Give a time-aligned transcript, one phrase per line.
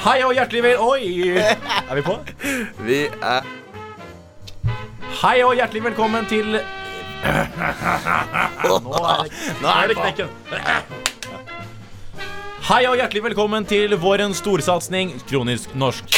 [0.00, 0.78] Hei og hjertelig vel...
[0.80, 1.28] Oi!
[1.36, 2.14] Er vi på?
[2.86, 3.44] Vi er
[5.20, 6.60] Hei og hjertelig velkommen til Nå
[7.20, 7.44] er
[9.26, 10.28] det, nå er det knekken.
[12.70, 16.08] Hei og hjertelig velkommen til vårens storsatsing Kronisk norsk.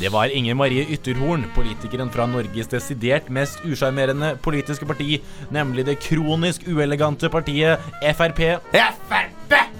[0.00, 5.22] Det var Inger Marie Ytterhorn, politikeren fra Norges desidert mest usjarmerende politiske parti,
[5.54, 9.33] nemlig det kronisk uelegante partiet Frp, Frp!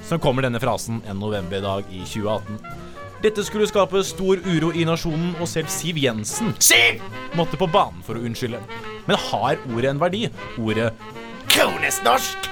[0.08, 2.58] Som kommer denne frasen en novemberdag i 2018.
[3.24, 7.00] Dette skulle skape stor uro i nasjonen, og selv Siv Jensen Siv!
[7.38, 8.60] måtte på banen for å unnskylde.
[9.08, 10.26] Men har ordet en verdi?
[10.60, 10.90] Ordet
[11.48, 12.50] Kronisk norsk!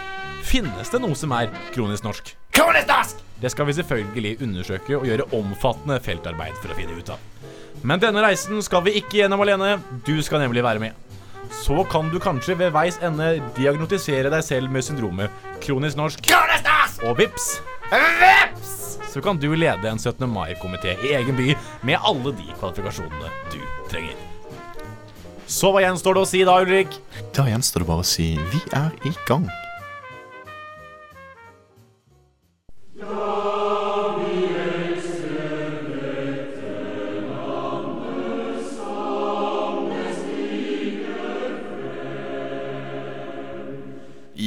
[0.48, 2.32] Finnes det noe som er kronisk norsk?
[2.56, 3.20] Kronisk norsk!
[3.42, 7.20] Det skal vi selvfølgelig undersøke og gjøre omfattende feltarbeid for å finne ut av.
[7.82, 9.74] Men denne reisen skal vi ikke gjennom alene.
[10.06, 11.11] Du skal nemlig være med.
[11.52, 15.30] Så kan du kanskje ved veis ende diagnotisere deg selv med syndromet
[15.62, 17.04] kronisk norsk, Kronisk norsk!
[17.06, 17.48] og vips,
[17.92, 18.72] Vips!
[19.12, 20.24] så kan du lede en 17.
[20.32, 21.52] mai-komité i egen by
[21.84, 23.58] med alle de kvalifikasjonene du
[23.92, 24.16] trenger.
[25.46, 26.94] Så hva gjenstår det å si da, Ulrik?
[27.36, 29.44] Da gjenstår det bare å si vi er i gang.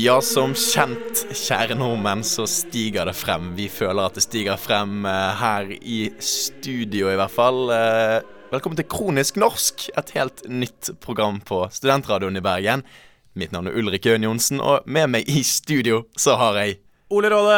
[0.05, 3.47] Ja, som kjent, kjære nordmenn, så stiger det frem.
[3.57, 7.71] Vi føler at det stiger frem eh, her i studio, i hvert fall.
[7.73, 8.19] Eh,
[8.51, 12.85] velkommen til Kronisk norsk, et helt nytt program på Studentradioen i Bergen.
[13.33, 16.77] Mitt navn er Ulrik Øen Johnsen, og med meg i studio så har jeg
[17.09, 17.57] Ole Råde.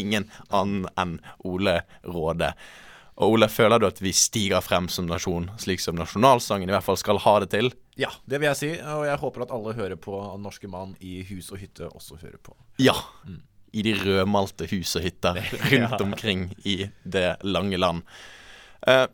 [0.00, 2.54] ingen annen enn Ole Råde.
[3.20, 6.88] Og Ole, føler du at vi stiger frem som nasjon, slik som nasjonalsangen i hvert
[6.88, 7.74] fall skal ha det til?
[7.96, 11.22] Ja, det vil jeg si, og jeg håper at alle hører på Norske Mann i
[11.30, 12.52] hus og hytte også hører på.
[12.82, 12.92] Ja.
[13.72, 15.38] I de rødmalte hus og hytter
[15.72, 18.02] rundt omkring i det lange land.
[18.86, 19.06] Eh,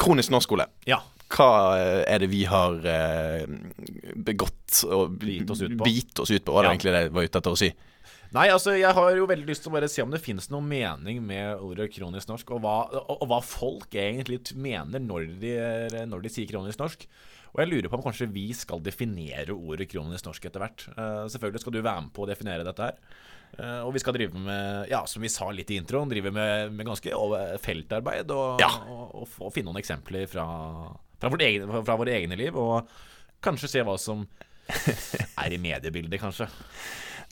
[0.00, 0.66] kronisk norsk, Ole.
[0.88, 1.02] Ja.
[1.34, 3.44] Hva eh, er det vi har eh,
[4.16, 5.84] begått og Bit oss ut på.
[5.84, 6.52] bit oss ut på?
[6.56, 6.72] Var det Ja.
[6.74, 7.70] egentlig det jeg var ute etter å si?
[8.34, 10.66] Nei, altså, jeg har jo veldig lyst til å bare se om det finnes noen
[10.66, 15.52] mening med ordet kronisk norsk, og hva, og, og hva folk egentlig mener når de,
[16.10, 17.04] når de sier kronisk norsk.
[17.54, 20.84] Og jeg lurer på om kanskje vi skal definere ordet kronisk norsk etter hvert.
[20.96, 22.98] Uh, selvfølgelig skal du være med på å definere dette her.
[23.54, 26.72] Uh, og vi skal drive med, ja, som vi sa litt i introen, drive med,
[26.74, 27.14] med ganske
[27.62, 28.72] feltarbeid og, Ja.
[28.90, 30.46] og, og, og finne noen eksempler fra,
[31.20, 32.58] fra, vårt egen, fra våre egne liv.
[32.58, 32.90] Og
[33.44, 34.26] kanskje se hva som
[35.44, 36.50] er i mediebildet, kanskje.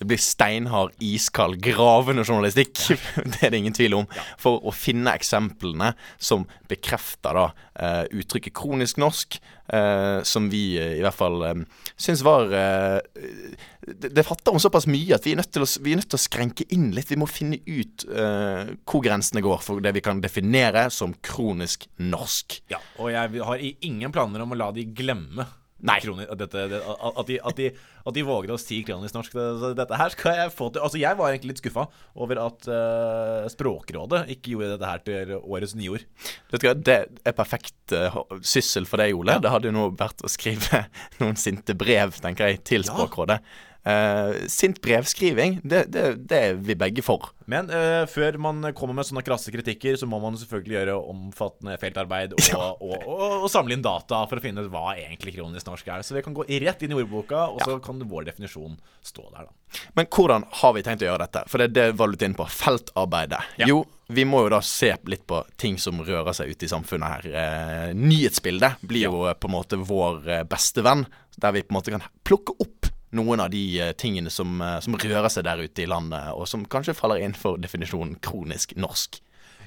[0.03, 2.75] Det blir steinhard, iskald, gravende journalistikk.
[3.37, 4.09] Det er det ingen tvil om.
[4.41, 9.39] For å finne eksemplene som bekrefter da uh, uttrykket kronisk norsk,
[9.71, 11.63] uh, som vi uh, i hvert fall eh,
[11.95, 15.95] syns var det, det fatter om såpass mye at vi er, nødt til å, vi
[15.95, 17.13] nødt til å skrenke inn litt.
[17.15, 22.59] Vi må finne ut hvor grensene går for det vi kan definere som kronisk norsk.
[22.75, 25.47] Ja, og jeg har ingen planer om å la de glemme
[25.83, 25.99] Nei.
[26.03, 27.71] Kroner, dette, det, at, de, at, de,
[28.07, 29.35] at de våger å si kronisk norsk.
[29.35, 32.69] Det, dette her skal jeg få til Altså, jeg var egentlig litt skuffa over at
[32.71, 36.07] uh, Språkrådet ikke gjorde dette her til årets nyord.
[36.53, 39.41] Det er perfekt uh, syssel for deg, Ole.
[39.43, 40.85] Det hadde jo nå vært å skrive
[41.23, 43.41] noen sinte brev, tenker jeg, til Ja.
[43.83, 47.33] Eh, sint brevskriving, det, det, det er vi begge for.
[47.51, 51.75] Men uh, før man kommer med sånne krasse kritikker, så må man selvfølgelig gjøre omfattende
[51.83, 55.67] feltarbeid og, og, og, og samle inn data for å finne ut hva egentlig kronisk
[55.67, 56.05] norsk er.
[56.07, 59.51] Så vi kan gå rett inn i ordboka, og så kan vår definisjon stå der,
[59.51, 59.83] da.
[59.99, 61.45] Men hvordan har vi tenkt å gjøre dette?
[61.51, 62.47] For det er det var du inne på.
[62.55, 63.43] Feltarbeidet.
[63.59, 63.67] Ja.
[63.73, 63.83] Jo,
[64.15, 67.31] vi må jo da se litt på ting som rører seg ute i samfunnet her.
[67.43, 71.09] Eh, nyhetsbildet blir jo eh, på en måte vår beste venn,
[71.43, 74.79] der vi på en måte kan plukke opp noen av de eh, tingene som, eh,
[74.85, 78.75] som rører seg der ute i landet, og som kanskje faller inn for definisjonen kronisk
[78.81, 79.21] norsk.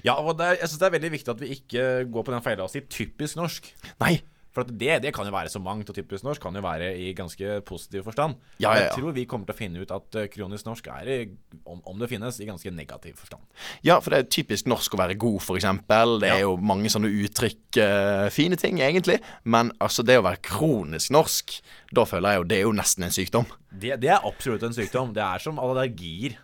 [0.06, 1.84] Ja, og er, jeg synes det er veldig viktig at vi ikke
[2.14, 3.72] går på den feila og sier typisk norsk.
[4.04, 4.20] Nei,
[4.56, 7.10] For det, det kan jo være så mangt, og typisk norsk kan jo være i
[7.18, 8.38] ganske positiv forstand.
[8.58, 8.84] Ja, ja, ja.
[8.86, 11.12] Jeg tror vi kommer til å finne ut at eh, kronisk norsk er,
[11.68, 13.44] om, om det finnes, i ganske negativ forstand.
[13.86, 15.68] Ja, for det er typisk norsk å være god, f.eks.
[16.24, 17.62] Det er jo mange sånne uttrykk.
[17.76, 19.20] Uh, fine ting, egentlig.
[19.44, 21.60] Men altså, det å være kronisk norsk,
[21.96, 23.52] da føler jeg jo det er jo nesten en sykdom.
[23.76, 25.12] Det, det er absolutt en sykdom.
[25.16, 26.40] Det er som allergier.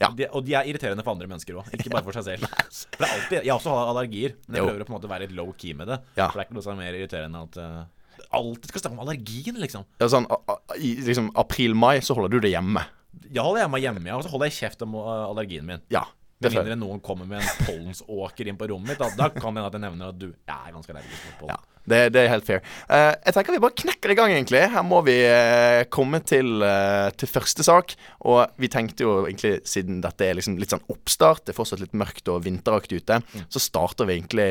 [0.00, 0.08] Ja.
[0.16, 2.46] De, og de er irriterende for andre mennesker òg, ikke bare for seg selv.
[2.92, 4.68] For det er alltid, Jeg også har allergier, men jeg Jo.
[4.70, 5.98] prøver å på en måte være litt low key med det.
[6.16, 6.28] Ja.
[6.30, 8.96] For det er ikke noe som er mer irriterende enn at uh, alltid skal snakke
[8.98, 9.84] om allergien, liksom.
[10.00, 12.84] Ja, sånn, a- a- I liksom april-mai så holder du det hjemme.
[13.28, 15.82] Jeg holder hjemme hjemme, ja, og så holder jeg kjeft om uh, allergien min.
[15.92, 16.06] Ja.
[16.42, 19.54] Det Med mindre noen kommer med en pollensåker inn på rommet mitt, da, da kan
[19.54, 21.54] det hende at jeg nevner at du jeg er ganske allergisk mot pollen.
[21.54, 21.71] Ja.
[21.88, 22.62] Det, det er helt fair.
[22.86, 24.62] Uh, jeg tenker vi bare knekker i gang, egentlig.
[24.72, 27.96] Her må vi uh, komme til, uh, til første sak.
[28.28, 31.82] Og vi tenkte jo egentlig, siden dette er liksom litt sånn oppstart, det er fortsatt
[31.82, 33.18] litt mørkt og vinteraktig ute,
[33.52, 34.48] så starter vi egentlig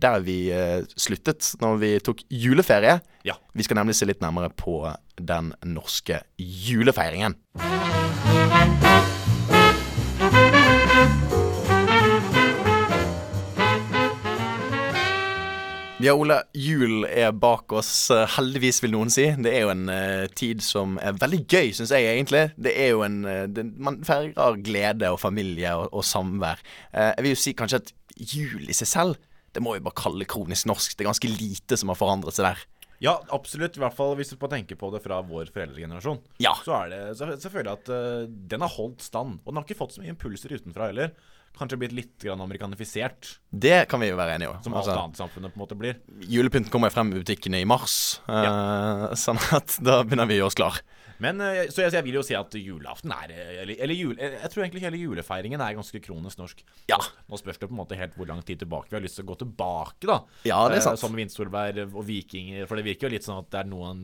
[0.00, 0.38] der vi
[0.96, 2.98] sluttet når vi tok juleferie.
[3.26, 3.36] Ja.
[3.52, 4.80] Vi skal nemlig se litt nærmere på
[5.20, 7.36] den norske julefeiringen.
[16.02, 16.40] Ja, Ole.
[16.58, 18.10] Jul er bak oss.
[18.10, 19.28] eh, Heldigvis, vil noen si.
[19.38, 22.48] Det er jo en uh, tid som er veldig gøy, syns jeg egentlig.
[22.58, 26.58] Det er jo en uh, det, Man feirer glede og familie og, og samvær.
[26.90, 29.20] Uh, jeg vil jo si kanskje at jul i seg selv,
[29.54, 30.96] det må vi bare kalle kronisk norsk.
[30.96, 32.64] Det er ganske lite som har forandret seg der.
[33.02, 33.78] Ja, absolutt.
[33.78, 36.18] I hvert fall hvis du på tenker på det fra vår foreldregenerasjon.
[36.42, 36.56] Ja.
[36.66, 39.38] Så, er det, så, så føler jeg at den har holdt stand.
[39.42, 41.14] Og den har ikke fått så mye impulser utenfra heller.
[41.58, 44.62] Kanskje blitt litt grann amerikanifisert, Det kan vi jo være enige om.
[44.64, 45.98] som alt Altså, annet samfunnet på en måte blir.
[46.26, 50.46] julepynten kommer frem i butikkene i mars, eh, sånn at da begynner vi å gjøre
[50.52, 50.80] oss klar.
[51.22, 54.14] Men, eh, så jeg, jeg vil jo si at julaften er eh, Eller, eller jul,
[54.18, 56.62] jeg, jeg tror egentlig hele julefeiringen er ganske kronisk norsk.
[56.90, 56.98] Ja.
[57.30, 59.26] Nå spørs det på en måte helt hvor lang tid tilbake vi har lyst til
[59.26, 60.18] å gå tilbake, da.
[60.48, 60.98] Ja, det er Eh, sant.
[61.02, 62.66] Som Vinstolberg og vikinger.
[62.66, 64.00] For det virker jo litt sånn at det er noen,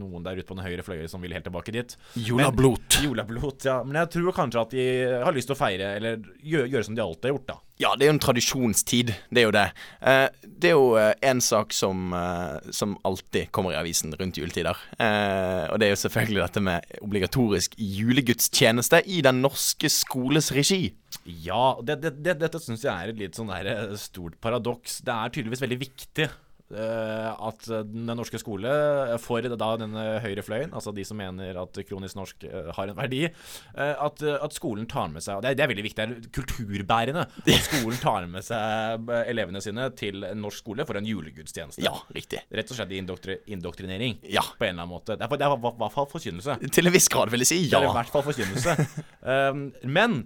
[0.00, 1.96] noen der ute på den høyre fløye som vil helt tilbake dit.
[2.28, 3.00] Jolablot.
[3.04, 3.78] Jolablot, ja.
[3.86, 4.86] Men jeg tror kanskje at de
[5.24, 7.58] har lyst til å feire, eller gjøre, gjøre som de alltid har gjort, da.
[7.80, 9.12] Ja, det er jo en tradisjonstid.
[9.32, 9.64] Det er jo det.
[10.04, 14.36] Eh, det er jo eh, en sak som, eh, som alltid kommer i avisen rundt
[14.36, 14.76] juletider.
[15.00, 20.90] Og det er jo selvfølgelig dette med obligatorisk julegudstjeneste i den norske skoles regi.
[21.24, 25.00] Ja, det, det, det, dette syns jeg er et litt sånn der stort paradoks.
[25.06, 26.28] Det er tydeligvis veldig viktig
[26.70, 28.70] at den norske skole,
[29.10, 32.90] eh, for da denne høyre fløyen, altså de som mener at kronisk norsk eh, har
[32.90, 35.72] en verdi, eh, at, eh, at skolen tar med seg Og det er, det er
[35.72, 37.26] veldig viktig, det er kulturbærende.
[37.26, 41.82] At skolen tar med seg eh, elevene sine til en norsk skole for en julegudstjeneste.
[41.84, 42.42] Ja, riktig.
[42.54, 44.20] Rett og slett indoktri indoktrinering.
[44.30, 44.44] Ja.
[44.58, 45.16] På en eller annen måte.
[45.16, 46.58] Det er, det er i hvert fall forkynnelse.
[46.70, 47.62] Til en viss grad, vil jeg si.
[47.66, 47.80] Ja.
[47.80, 48.76] Det er i hvert fall forkynnelse.
[49.24, 49.66] um,
[49.98, 50.22] men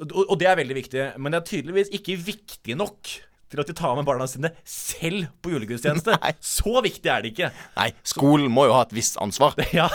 [0.00, 3.10] og, og det er veldig viktig, men det er tydeligvis ikke viktig nok
[3.50, 6.14] til at de tar med barna sine selv på julegudstjeneste.
[6.22, 6.32] Nei.
[6.44, 7.50] Så viktig er det ikke.
[7.76, 9.58] Nei, skolen må jo ha et visst ansvar.
[9.76, 9.88] Ja,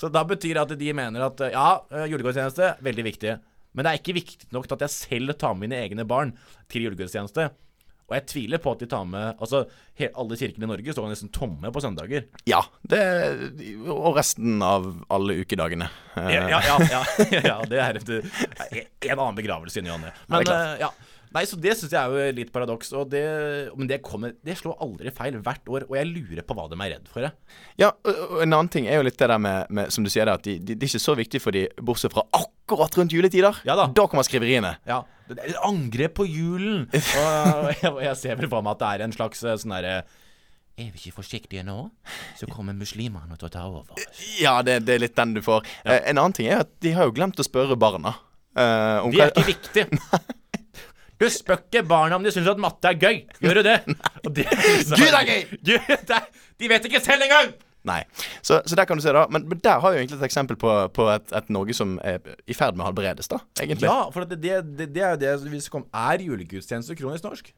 [0.00, 1.66] Så da betyr det at de mener at ja,
[2.10, 3.36] julegudstjeneste, veldig viktig.
[3.72, 6.34] Men det er ikke viktig nok til at jeg selv tar med mine egne barn
[6.70, 7.48] til julegudstjeneste.
[8.10, 9.62] Og jeg tviler på at de tar med Altså,
[10.20, 12.26] alle kirkene i Norge står nesten tomme på søndager.
[12.50, 13.00] Ja, det
[13.88, 15.88] Og resten av alle ukedagene.
[16.18, 17.02] Eh, Ja, ja, ja,
[17.38, 20.12] ja, det er en annen begravelse i ny og ne.
[20.28, 20.90] Men eh, ja.
[21.32, 22.92] Nei, så det syns jeg er jo litt paradoks.
[22.98, 23.22] Og det,
[23.78, 26.78] men det, kommer, det slår aldri feil hvert år, og jeg lurer på hva de
[26.78, 27.24] er redd for.
[27.24, 27.56] Jeg.
[27.80, 30.28] Ja, og en annen ting er jo litt det der med, med som du sier
[30.28, 33.62] det, at de, de, er ikke så viktig for de, bortsett fra akkurat rundt juletider.
[33.68, 33.88] Ja da.
[33.96, 34.74] Da kommer skriveriene.
[34.88, 35.02] Ja,
[35.32, 36.84] det angrep på julen!
[36.92, 39.94] Og jeg, jeg ser vel for meg at det er en slags eh, sånn derre
[40.02, 41.78] Er vi ikke forsiktige nå,
[42.36, 44.04] så kommer muslimene til å ta over.
[44.40, 45.64] Ja, det, det er litt den du får.
[45.86, 46.02] Ja.
[46.02, 48.16] en annen ting er at de har jo glemt å spørre barna.
[48.52, 49.88] Uh, om Det er ikke viktig.
[51.22, 53.20] Du spør ikke barna om de syns at matte er gøy.
[53.42, 53.76] Gjør du det?
[54.26, 55.44] Og så, Gud, er gøy!
[55.68, 56.16] Gud,
[56.58, 57.52] De vet ikke selv engang!
[57.86, 57.98] Nei.
[58.46, 59.24] Så, så der kan du se, da.
[59.30, 62.20] Men, men der har jo egentlig et eksempel på, på et, et Norge som er
[62.46, 63.40] i ferd med å halvberedes, da.
[63.58, 63.88] Egentlig.
[63.90, 65.88] Ja, for det, det, det, det er jo det vi skal om.
[65.90, 67.50] Er julegudstjeneste kronisk norsk?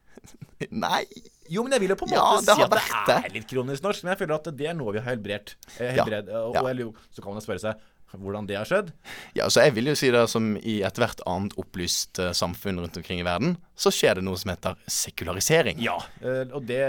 [0.73, 1.03] Nei.
[1.49, 3.85] Jo, men jeg vil jo på en måte ja, si at det er litt kronisk
[3.85, 4.05] norsk.
[4.05, 5.57] Men jeg føler at det er noe vi har helbredt.
[5.77, 8.91] helbredt Ja, helbred, og, og så kan man spørre seg hvordan det har skjedd.
[9.37, 12.97] Ja, så jeg vil jo si det som i ethvert annet opplyst eh, samfunn rundt
[12.99, 15.81] omkring i verden, så skjer det noe som heter sekularisering.
[15.83, 16.81] Ja, eh, og det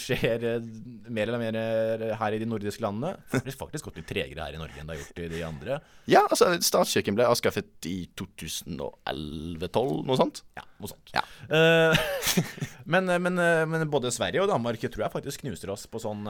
[0.00, 0.68] skjer eh,
[1.12, 3.14] mer eller mer her i de nordiske landene.
[3.30, 5.42] Det har faktisk gått litt tregere her i Norge enn det har gjort i de
[5.46, 5.80] andre.
[6.10, 10.42] Ja, altså, statskirken ble avskaffet i 2011-2012, noe sånt.
[10.58, 11.14] Ja, noe sånt.
[11.14, 11.26] Ja.
[12.92, 13.38] Men, men,
[13.70, 16.26] men både Sverige og Danmark tror jeg faktisk knuser oss på sånn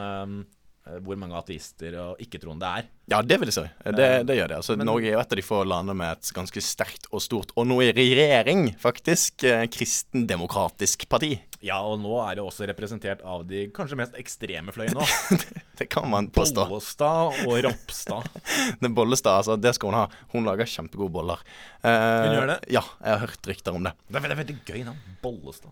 [1.04, 2.86] hvor mange ateister og ikke-troende det er.
[3.12, 3.64] Ja, det vil jeg si.
[3.94, 4.56] Det, det gjør det.
[4.62, 7.52] Altså, Norge er jo et av de få landene med et ganske sterkt og stort,
[7.58, 11.32] og nå i regjering, faktisk, eh, kristendemokratisk parti.
[11.62, 15.06] Ja, og nå er det også representert av de kanskje mest ekstreme fløyene nå.
[15.78, 16.66] Det kan man påstå.
[16.68, 18.26] Bollestad og Ropstad.
[18.82, 20.06] Det Bollestad, altså, det skal hun ha.
[20.34, 21.42] Hun lager kjempegode boller.
[21.82, 21.90] Eh,
[22.26, 22.58] Hun gjør det?
[22.74, 23.94] Ja, jeg har hørt rykter om det.
[24.08, 25.02] Det er, det er veldig gøy navn.
[25.22, 25.70] Bollestad.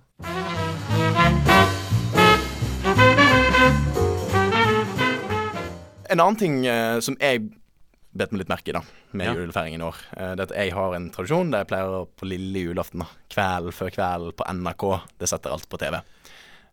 [6.10, 7.44] En annen ting eh, som jeg
[8.10, 8.80] bet meg litt merke i da
[9.14, 9.34] med Ja.
[9.38, 12.08] julefeiringen i år, eh, det er at jeg har en tradisjon der jeg pleier å
[12.18, 14.84] på lille julaften, da, kveld før kveld på NRK,
[15.22, 16.00] det setter alt på TV.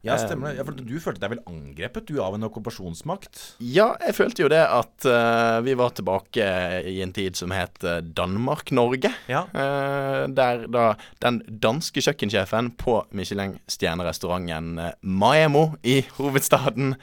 [0.05, 0.59] Ja, stemmer det.
[0.59, 3.41] Ja, for du følte deg vel angrepet, du, av en okkupasjonsmakt?
[3.63, 6.47] Ja, jeg følte jo det at uh, vi var tilbake
[6.87, 9.11] i en tid som het eh, Danmark-Norge.
[9.31, 9.43] Ja.
[9.51, 10.85] Uh, der da
[11.23, 16.95] den danske kjøkkensjefen på Michelin-stjernerestauranten Maemo i hovedstaden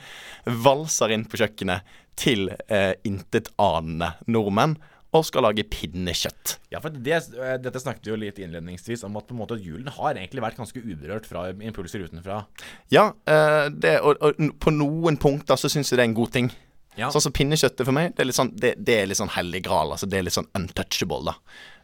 [0.65, 4.79] valser inn på kjøkkenet til uh, intetanende nordmenn
[5.15, 6.57] og skal lage pinnekjøtt.
[6.75, 9.61] Ja, for det, eh, Dette snakket vi jo litt innledningsvis om at på en måte
[9.63, 12.45] julen har egentlig vært ganske uberørt fra impulser utenfra.
[12.91, 16.35] Ja, eh, det, og, og på noen punkter så syns jeg det er en god
[16.35, 16.51] ting.
[16.99, 17.11] Ja.
[17.11, 19.65] Sånn som pinnekjøttet for meg, det er litt sånn, det, det er litt sånn hellig
[19.67, 19.95] gral.
[19.95, 21.35] Altså det er litt sånn untouchable, da.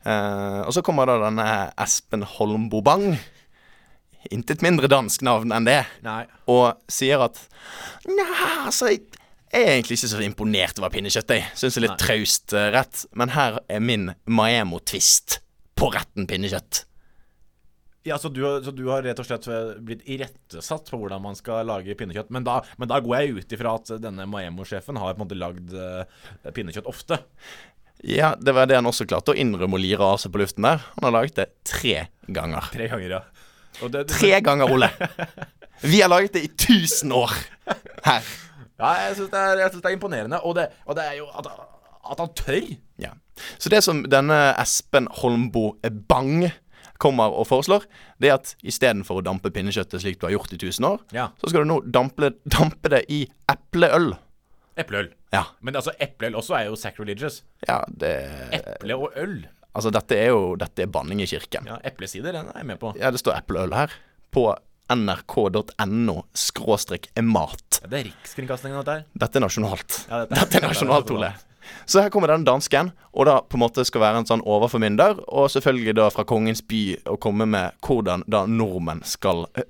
[0.00, 1.46] Uh, og så kommer da denne
[1.82, 3.18] Espen Holmbo Bang.
[4.30, 5.80] Intet mindre dansk navn enn det.
[6.06, 6.22] Nei.
[6.50, 7.40] Og sier at
[8.06, 8.28] Nja,
[8.68, 9.02] altså jeg,
[9.50, 11.46] jeg er egentlig ikke så imponert over pinnekjøtt, jeg.
[11.58, 12.04] Syns det er litt Nei.
[12.04, 13.02] traust uh, rett.
[13.18, 15.40] Men her er min Maemo-tvist
[15.78, 16.84] på retten pinnekjøtt.
[18.06, 19.44] Ja, så du, så du har rett og slett
[19.84, 22.30] blitt irettesatt på hvordan man skal lage pinnekjøtt.
[22.32, 25.40] Men da, men da går jeg ut ifra at denne Maemo-sjefen har på en måte
[25.40, 26.06] lagd uh,
[26.54, 27.20] pinnekjøtt ofte.
[28.06, 30.64] Ja, det var det han også klarte å innrømme og lire av seg på luften
[30.64, 30.80] der.
[30.94, 31.96] Han har laget det tre
[32.32, 32.70] ganger.
[32.72, 33.24] Tre ganger, ja.
[33.80, 34.88] Det, det, Tre ganger, Ole!
[35.90, 37.34] Vi har laget det i 1000 år
[38.04, 38.32] her.
[38.80, 39.44] Ja, jeg syns det,
[39.76, 40.40] det er imponerende.
[40.44, 41.46] Og det, og det er jo at,
[42.10, 42.70] at han tør.
[43.00, 43.12] Ja.
[43.58, 45.74] Så det som denne Espen Holmbo
[46.08, 46.48] Bang
[47.00, 47.86] kommer og foreslår,
[48.20, 51.30] det er at istedenfor å dampe pinnekjøttet slik du har gjort i 1000 år, Ja.
[51.40, 54.12] så skal du nå dampe, dampe det i epleøl.
[54.80, 55.08] Epleøl.
[55.32, 55.44] Ja.
[55.64, 57.40] Men altså, epleøl også er jo sacrilegious.
[57.68, 58.12] Ja, det
[58.58, 59.40] Eple og øl.
[59.74, 61.68] Altså, dette er jo Dette er banning i kirken.
[61.70, 62.92] Ja, Eplesider den er jeg med på.
[62.98, 63.92] Ja, det står epleøl her.
[64.34, 64.48] På
[64.90, 67.80] nrk.no skråstrek mat.
[67.86, 69.04] Det er Rikskringkastingen, dette her.
[69.24, 70.00] Dette er nasjonalt.
[70.10, 71.32] Ja, dette- dette er nasjonalt, Ole.
[71.86, 75.20] Så her kommer den dansken, og da på en måte skal være en sånn overformynder,
[75.28, 79.68] og selvfølgelig da fra kongens by å komme med hvordan da nordmenn skal eh,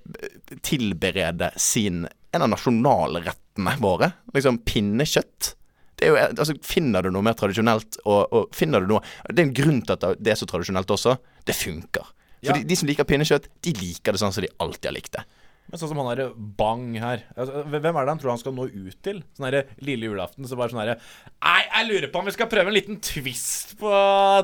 [0.64, 4.12] tilberede sin En av nasjonalrettene våre.
[4.32, 5.54] Liksom pinnekjøtt.
[5.98, 9.48] Det jo, altså, finner du noe mer tradisjonelt, og, og finner du noe Det er
[9.48, 11.16] en grunn til at det er så tradisjonelt også.
[11.44, 12.06] Det funker.
[12.40, 12.58] For Ja.
[12.58, 15.24] de, de som liker pinnekjøtt, de liker det sånn som de alltid har likt det.
[15.70, 17.20] Men sånn som han derre Bang her.
[17.38, 19.20] Altså, hvem er det han tror han skal nå ut til?
[19.36, 20.96] Sånn herre lille julaften, så bare sånn herre
[21.44, 23.92] Nei, jeg lurer på om vi skal prøve en liten twist på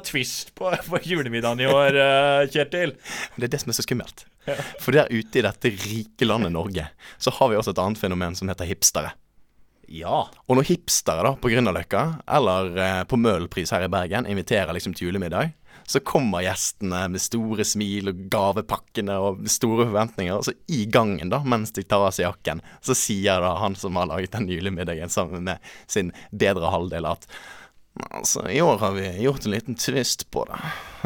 [0.07, 2.95] Twist på, på julemiddagen i år, eh, Kjetil.
[3.35, 4.23] Det er det som er så skummelt.
[4.79, 6.87] For der ute i dette rike landet Norge,
[7.19, 9.11] så har vi også et annet fenomen som heter hipstere.
[9.91, 10.25] Ja.
[10.47, 12.05] Og når hipstere da på Grünerløkka
[12.38, 15.53] eller eh, på Møhlenpris her i Bergen inviterer liksom til julemiddag,
[15.87, 20.35] så kommer gjestene med store smil og gavepakkene og store forventninger.
[20.35, 23.78] Og så i gangen, da, mens de tar av seg jakken, så sier da han
[23.78, 27.31] som har laget den julemiddagen sammen med sin bedre halvdel, at
[27.97, 30.59] Altså, i år har vi gjort en liten twist på det.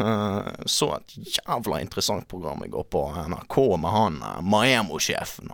[0.03, 5.53] Eh, så et jævla interessant program i går på NRK med han eh, Maemo-sjefen.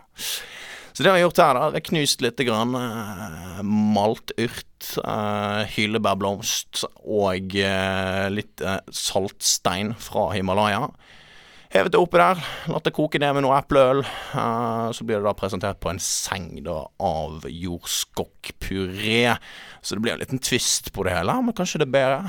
[0.98, 1.66] Så det har vi gjort her, da.
[1.70, 2.72] er har knust litt grann
[3.62, 4.64] malt yrt,
[4.98, 10.88] uh, hyllebærblomst og uh, litt eh, saltstein fra Himalaya.
[11.68, 12.38] Hevet det oppi der,
[12.72, 13.98] latt det koke ned med noe epleøl.
[14.32, 19.34] Uh, så blir det da presentert på en seng da av jordskokkpuré.
[19.84, 22.22] Så det blir en liten twist på det hele, men kanskje det er bedre.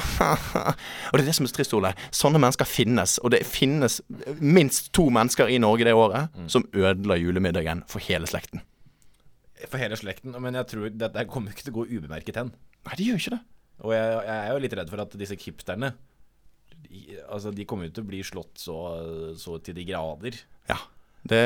[1.10, 1.94] og det er det som er trist, Ole.
[2.12, 4.02] Sånne mennesker finnes, og det finnes
[4.44, 8.66] minst to mennesker i Norge det året som ødela julemiddagen for hele slekten.
[9.70, 10.36] For hele slekten.
[10.36, 12.52] Men jeg tror dette kommer ikke til å gå ubemerket hen.
[12.84, 13.42] Nei, det gjør ikke det.
[13.88, 16.09] Og jeg, jeg er jo litt redd for at disse hipsterne de,
[17.30, 18.78] Altså, de kommer jo til å bli slått så,
[19.38, 20.40] så til de grader.
[20.70, 20.80] Ja.
[21.22, 21.44] Det,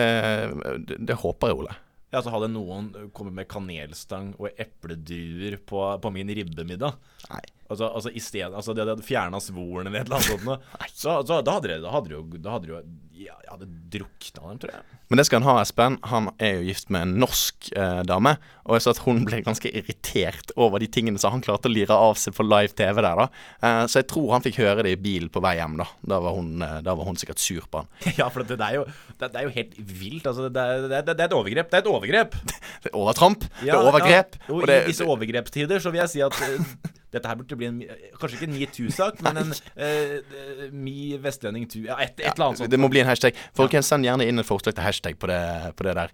[0.88, 1.76] det, det håper jeg, Ole.
[2.14, 7.00] Ja, så Hadde noen kommet med kanelstang og epledruer på, på min ribbemiddag
[7.32, 7.42] Nei.
[7.72, 10.68] Altså, altså i sted, altså De hadde fjerna svoren eller et eller annet sånt,
[11.02, 11.80] så, så da hadde
[12.14, 12.84] jo, da hadde jo
[13.24, 15.00] ja, Jeg hadde drukna dem, tror jeg.
[15.12, 15.98] Men det skal han ha, Espen.
[16.10, 18.36] Han er jo gift med en norsk eh, dame.
[18.66, 21.74] Og jeg så at hun ble ganske irritert over de tingene som han klarte å
[21.74, 23.28] lire av seg på live TV der, da.
[23.62, 25.88] Eh, så jeg tror han fikk høre det i bilen på vei hjem, da.
[26.14, 27.92] Da var hun, eh, da var hun sikkert sur på han.
[28.20, 28.88] Ja, for det, det, er jo,
[29.20, 30.28] det, det er jo helt vilt.
[30.32, 31.70] Altså, det, det, det er et overgrep.
[31.72, 32.40] Det er et overgrep!
[32.84, 33.46] Det er overtramp.
[33.62, 34.34] det er overgrep.
[34.36, 34.48] Ja.
[34.52, 36.74] Og og det, I disse overgrepstider så vil jeg si at eh,
[37.14, 37.80] dette her burde bli en
[38.20, 41.84] Kanskje ikke en metoo-sak, men en uh, eh, me vestlending tu...
[41.88, 42.74] Ja, et, et eller annet sånt.
[42.74, 43.38] det må bli en hashtag.
[43.58, 45.42] Folkens, send gjerne inn et forslag til hashtag på det,
[45.78, 46.14] på det der.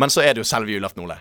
[0.00, 1.18] Men så er det jo selve julaften, Ole.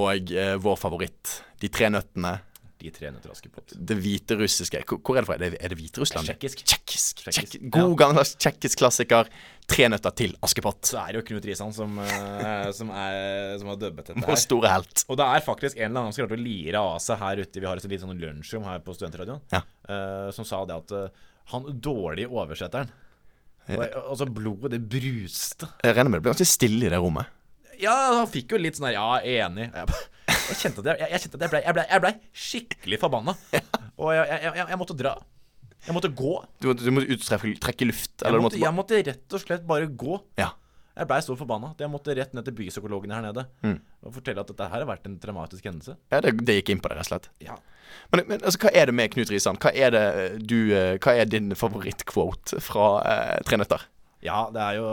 [0.00, 1.40] Og uh, vår favoritt.
[1.60, 2.38] De tre nøttene.
[2.80, 3.74] De tre nøtter Askepott.
[3.76, 5.36] Det hviterussiske Hvor er det fra?
[5.36, 6.30] Er det, er det Hviterussland?
[6.30, 7.58] Tsjekkisk.
[7.68, 9.28] God gammeldags tsjekkisk klassiker.
[9.70, 10.80] Tre nøtter til Askepott.
[10.90, 14.38] Så er det jo Knut Risan som, eh, som, er, som har dubbet dette her.
[14.42, 15.04] store helt.
[15.08, 17.62] Og det er faktisk en eller annen som klarte å lire av seg her ute
[17.62, 19.62] Vi har et lite sånn lunsjrom her på Studentradioen, Ja.
[19.88, 22.90] eh, som sa det at eh, han dårlig oversetteren
[23.70, 25.68] Altså, blodet, det bruste.
[25.84, 27.28] Jeg regner med det ble ganske stille i det rommet.
[27.78, 29.68] Ja, han fikk jo litt sånn her Ja, enig.
[29.70, 33.36] Jeg, ba- jeg kjente at jeg, jeg, kjente at jeg ble, ble, ble skikkelig forbanna.
[34.02, 35.14] Og jeg, jeg, jeg, jeg måtte dra.
[35.86, 36.32] Jeg måtte gå.
[36.60, 38.10] Du, du måtte ut og trekke, trekke luft?
[38.20, 40.18] Jeg måtte, måtte jeg måtte rett og slett bare gå.
[40.40, 40.50] Ja.
[41.00, 43.78] Jeg blei så forbanna at jeg måtte rett ned til bypsykologen her nede Mm.
[44.04, 45.94] og fortelle at dette her har vært en traumatisk hendelse.
[46.12, 47.28] ja det, det gikk inn på deg, rett og slett.
[47.46, 47.56] Ja.
[48.12, 49.56] Men, men altså, hva er det med Knut Risan?
[49.62, 50.04] Hva er det
[50.46, 53.86] du eh, Hva er din favorittquote fra eh, Tre nøtter?
[54.20, 54.88] Ja, det er jo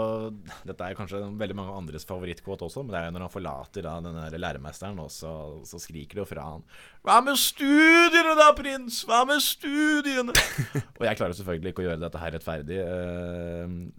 [0.67, 3.84] Dette er kanskje veldig mange andres favorittkvote også, men det er jo når han forlater
[3.84, 5.31] da den der læremesteren, og så,
[5.67, 6.63] så skriker det jo fra han
[7.03, 9.01] Hva med studiene da, prins?
[9.07, 10.36] Hva med studiene?
[11.00, 13.89] og jeg klarer selvfølgelig ikke å gjøre dette her rettferdig, Uh,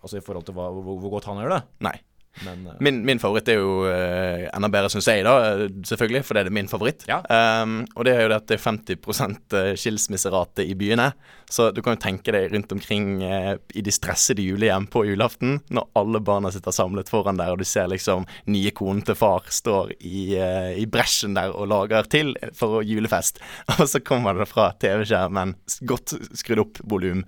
[0.00, 1.60] altså i forhold til hva, hvor, hvor godt han gjør det.
[1.84, 1.98] Nei.
[2.44, 2.76] Men uh...
[2.80, 6.44] Min, min favoritt er jo uh, enda bedre, syns jeg, da, eh, selvfølgelig, for det
[6.46, 7.04] er min favoritt.
[7.10, 7.20] Ja.
[7.26, 11.10] Um, og det er jo det at det er 50% skilsmisserate i byene.
[11.50, 15.58] Så du kan jo tenke deg rundt omkring uh, i de stressede julehjem på julaften,
[15.74, 19.48] når alle barna sitter samlet foran der, og du ser liksom nye konen til far
[19.50, 23.40] står i, uh, i bresjen der og lager til for julefest.
[23.80, 25.54] Og så kommer det fra TV-skjermen,
[25.88, 27.24] godt skrudd opp volum.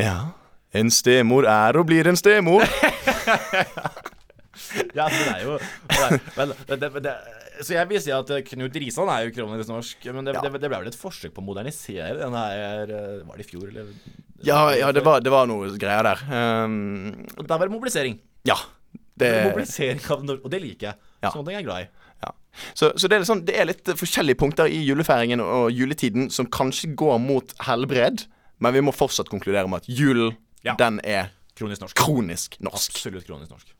[0.00, 0.34] Ja,
[0.74, 2.64] en stemor er og blir en stemor.
[4.94, 7.12] Ja, det er jo det men, det, det,
[7.66, 10.44] Så jeg vil si at eh, Knut Risan er jo kronisk norsk, men det, Ja.
[10.54, 13.90] ble vel et forsøk på å modernisere den her eh, Var det i fjor, eller?
[14.46, 16.22] Ja, ja det, var, det var noe greier der.
[16.30, 18.20] Um, Da var det mobilisering.
[18.46, 18.58] ja.
[19.14, 20.96] Det, Mobilisering av Nor- Og det liker jeg.
[21.22, 21.30] Ja.
[21.30, 22.08] Sånne ting er jeg glad i.
[22.24, 22.30] ja.
[22.74, 26.46] Så, så det, er sånn, det er litt forskjellige punkter i julefeiringen og juletiden som
[26.50, 28.24] kanskje går mot helbred,
[28.58, 30.34] men vi må fortsatt konkludere med at julen,
[30.66, 30.74] Ja.
[30.80, 31.96] den er Kronisk norsk.
[31.96, 32.90] kronisk norsk.
[32.96, 33.74] Absolutt kronisk norsk.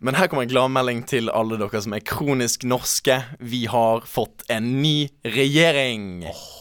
[0.00, 3.18] Men her kommer en gladmelding til alle dere som er kronisk norske.
[3.36, 6.22] Vi har fått en ny regjering.
[6.24, 6.59] En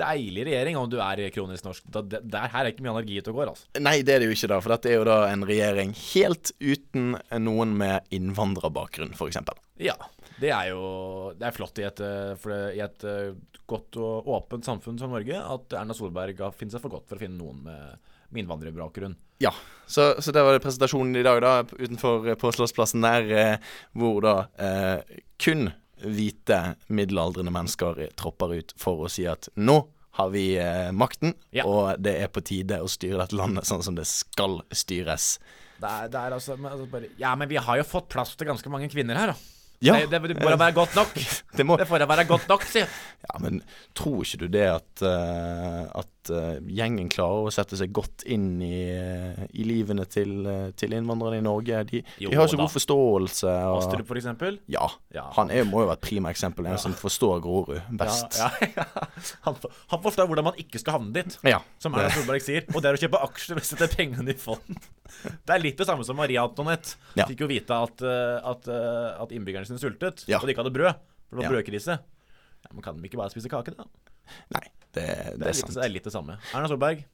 [0.00, 1.86] deilig regjering om du er kronisk norsk.
[1.92, 3.68] Da, det, der her er ikke mye energi ute og går, altså.
[3.82, 4.60] Nei, det er det jo ikke, da.
[4.62, 9.40] For dette er jo da en regjering helt uten noen med innvandrerbakgrunn, f.eks.
[9.80, 9.96] Ja.
[10.40, 10.84] Det er jo
[11.36, 13.34] Det er flott i et, eh, det, i et eh,
[13.68, 17.18] godt og åpent samfunn som Norge at Erna Solberg har funnet seg for godt for
[17.18, 19.18] å finne noen med, med innvandrerbakgrunn.
[19.40, 19.52] Ja,
[19.86, 23.60] så, så det var det presentasjonen i dag, da, utenfor eh, på Slottsplassen der,
[23.96, 25.70] hvor da eh, kun
[26.04, 29.80] hvite middelaldrende mennesker tropper ut for å si at nå
[30.18, 31.64] har vi eh, makten, Ja.
[31.64, 35.38] og det er på tide å styre dette landet sånn som det skal styres.
[35.80, 38.34] Det er, det er altså, men, altså bare, Ja, men vi har jo fått plass
[38.36, 39.38] til ganske mange kvinner her, da.
[39.80, 39.94] Ja.
[39.96, 41.14] Det, det, det må da være godt nok.
[41.56, 42.86] Det må, Det får da være godt nok, sier
[43.20, 43.58] ja, men
[43.96, 48.54] tror ikke du det at, eh, at eh, gjengen klarer å sette seg godt inn
[48.64, 50.46] i, eh, i livene til,
[50.80, 51.82] til innvandrerne i Norge?
[51.90, 53.52] De, Jo de har så god forståelse.
[53.68, 54.56] Og, Astrup, for eksempel.
[54.72, 55.26] Ja, Ja.
[55.36, 56.70] han er, må jo være et prima eksempel.
[56.70, 58.40] En som forstår Grorud best.
[58.40, 59.08] Ja, ja, ja.
[59.48, 59.60] Han,
[59.92, 61.36] han forstår hvordan man ikke skal havne dit.
[61.46, 62.64] Ja, Som Erna Solberg sier.
[62.72, 64.64] Og det er å kjøpe aksjer og sette pengene i fond.
[65.20, 66.94] Det er litt det samme som Maria Antoinette.
[67.18, 67.26] Ja.
[67.28, 68.00] Fikk jo vite at,
[68.46, 70.38] at, at innbyggerne sine sultet, Ja.
[70.42, 70.98] og de ikke hadde brød.
[71.30, 71.54] For det var Ja.
[71.56, 71.96] brødkrise.
[72.60, 73.86] Ja, men kan de ikke bare spise kake, da?
[74.54, 75.74] Nei, det, det, Det er er, litt, sant.
[75.78, 76.36] det er litt det samme.
[76.54, 77.04] Erna Solberg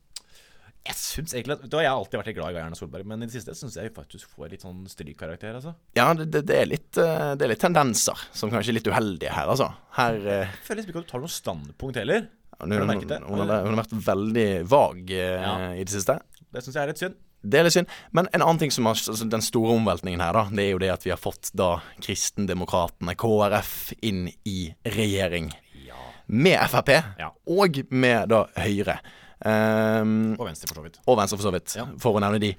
[0.87, 3.27] Jeg synes egentlig at da, Jeg har alltid vært glad i Erna Solberg, men i
[3.27, 5.73] det siste syns jeg faktisk får litt sånn strykkarakter, altså.
[5.99, 9.33] Ja, det, det, er litt, eh, det er litt tendenser som kanskje er litt uheldige
[9.35, 9.67] her, altså.
[9.99, 12.29] Her eh, Jeg føler liksom ikke at du tar noe standpunkt heller.
[12.61, 13.11] Hun, hun, hun,
[13.51, 15.57] har, hun har vært veldig vag eh, Ja.
[15.75, 16.21] i det siste.
[16.55, 17.19] Det syns jeg er litt synd.
[17.43, 17.89] Det er litt synd.
[18.13, 20.79] Men en annen ting som har altså Den store omveltningen her, da, det er jo
[20.83, 25.53] det at vi har fått da Kristendemokratene, KrF, inn i regjering.
[25.87, 25.95] Ja.
[26.27, 27.31] Med Frp, Ja.
[27.47, 28.99] og med da Høyre.
[29.45, 30.99] Um, Og Venstre, for så vidt.
[31.07, 31.87] og Venstre, for så vidt, Ja.
[32.01, 32.57] for å nevne de.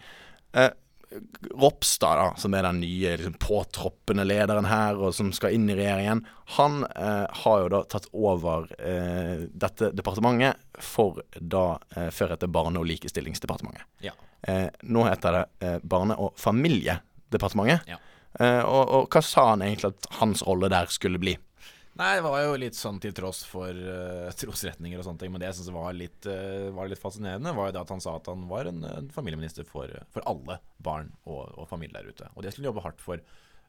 [0.53, 0.69] Eh,
[1.55, 5.77] Ropstad, da, som er den nye liksom, påtroppende lederen her, og som skal inn i
[5.77, 6.25] regjeringen,
[6.57, 12.51] han eh, har jo da tatt over eh, dette departementet for da eh, før etter
[12.51, 13.87] Barne- og likestillingsdepartementet.
[14.03, 14.13] Ja.
[14.41, 17.87] Eh, nå heter det eh, Barne- og familiedepartementet.
[17.87, 18.01] Ja.
[18.39, 21.37] Eh, og, og hva sa han egentlig at hans rolle der skulle bli?
[21.97, 25.33] Nei, det var jo litt sånn til tross for uh, trosretninger og sånne ting.
[25.33, 28.03] Men det jeg syns var, litt, eh, var litt fascinerende, var jo det at han
[28.03, 32.13] sa at han var en, en familieminister for, for alle barn og, og familier der
[32.13, 32.29] ute.
[32.35, 33.23] Og det skulle han jobbe hardt for.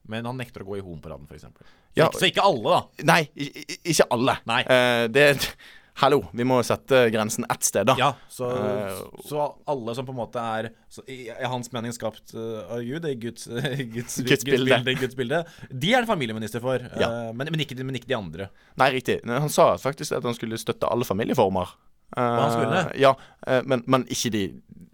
[0.08, 1.48] Men han nekter å gå i homoparaden, f.eks.
[1.98, 2.10] Ja.
[2.14, 3.08] Så ikke alle, da.
[3.08, 3.22] Nei,
[3.80, 4.38] ikke alle.
[4.48, 4.62] Nei.
[4.68, 5.26] Uh, det
[5.98, 7.96] Hallo, vi må sette grensen ett sted, da.
[7.98, 11.90] Ja, så, uh, så alle som på en måte er så, i, i hans mening
[11.94, 13.48] skapt eh, av Gud, i Guds,
[13.96, 14.78] Guds, Guds bilde.
[15.00, 16.86] Guds bilde, de er det familieminister for.
[17.02, 17.08] ja.
[17.10, 18.48] uh, men, men, ikke, men ikke de andre.
[18.78, 19.18] Nei, riktig.
[19.26, 21.74] Han sa faktisk at han skulle støtte alle familieformer.
[22.14, 22.84] Han skulle?
[22.96, 23.10] Ja,
[23.68, 24.42] men, men ikke de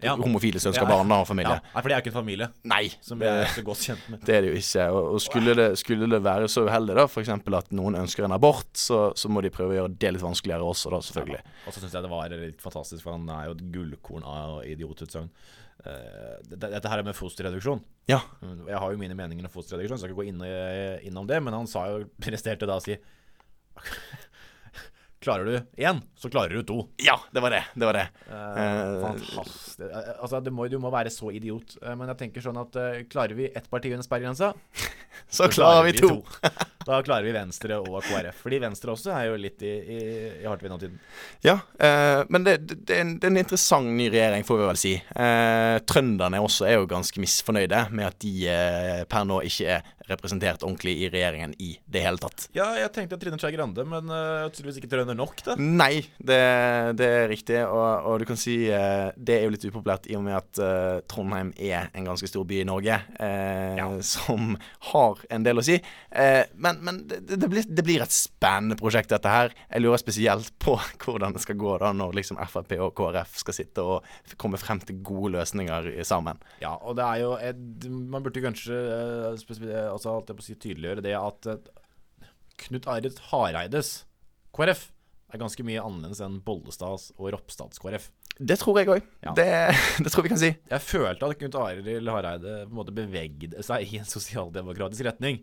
[0.03, 0.15] Ja.
[0.19, 0.89] homofile ønsker Ja.
[0.89, 1.55] barn og familie.
[1.55, 4.09] Ja, nei, for det er ikke en familie Nei, som vi er så godt kjent
[4.09, 4.19] med.
[4.25, 4.87] det er det jo ikke.
[4.91, 7.29] Og, og skulle, det, skulle det være så uheldig da, f.eks.
[7.29, 10.61] at noen ønsker en abort, så, så må de prøve å gjøre det litt vanskeligere
[10.67, 11.41] også, da, selvfølgelig.
[11.67, 14.63] Og så syns jeg det var litt fantastisk, for han er jo et gullkorn av
[14.65, 15.29] idiotutsagn.
[15.85, 17.81] Uh, det- Dette her er med fosterreduksjon.
[18.07, 18.19] Ja.
[18.41, 21.41] Jeg har jo mine meninger om fosterreduksjon, så jeg skal ikke gå inn, innom det.
[21.43, 22.95] Men han sa jo, presterte da å si
[25.25, 26.75] Klarer du én, så klarer du to.
[27.01, 27.63] Ja, det var det.
[27.73, 28.03] Det var det.
[28.29, 29.79] Eh, fantastisk.
[29.81, 31.77] Eh, Altså, du må, du må være så idiot.
[31.81, 34.51] Eh, men jeg tenker sånn at eh, klarer vi ett parti under sperregrensa,
[35.39, 36.19] Så klarer vi to.
[36.85, 38.43] da klarer vi Venstre og KrF.
[38.45, 39.99] Fordi Venstre også er jo litt i, i,
[40.43, 40.99] i hardt vind om tiden.
[41.45, 44.61] Ja, eh, men det, det, det, er en, det er en interessant ny regjering, får
[44.61, 44.93] vi vel si.
[44.95, 49.91] Eh, trønderne også er jo ganske misfornøyde med at de eh, per nå ikke er
[50.05, 52.43] representert ordentlig i regjeringen i det hele tatt.
[52.53, 55.55] Ja, jeg tenkte Trine Skei Grande, men uh, tydeligvis ikke trønder nok, da.
[55.57, 56.37] Nei, det,
[56.99, 57.57] det er riktig.
[57.65, 60.61] Og, og du kan si uh, det er jo litt upopulært i og med at
[60.61, 63.87] uh, Trondheim er en ganske stor by i Norge, uh, Ja.
[64.05, 64.53] som
[64.91, 65.79] har en del å si.
[66.15, 66.45] Eh,
[66.81, 69.53] men men det, det, blir, det blir et spennende prosjekt, dette her.
[69.69, 73.57] Jeg lurer spesielt på hvordan det skal gå da når liksom Frp og KrF skal
[73.57, 76.41] sitte og komme frem til gode løsninger sammen.
[76.63, 80.47] Ja, og det er jo et, Man burde kanskje uh, altså, holdt jeg på å
[80.47, 81.71] si, tydeliggjøre det at eh,
[82.65, 84.05] Knut Eirik Hareides
[84.55, 84.89] KrF
[85.33, 88.07] er ganske mye annerledes enn Bollestads og Ropstads KrF.
[88.35, 89.09] Det tror jeg òg.
[89.25, 89.33] Ja.
[89.35, 89.49] Det,
[90.03, 90.51] det tror vi kan si.
[90.55, 95.41] Jeg følte at Knut Arild Hareide på en måte bevegde seg i en sosialdemokratisk retning,